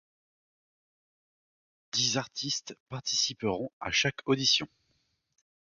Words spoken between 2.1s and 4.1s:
artistes participeront à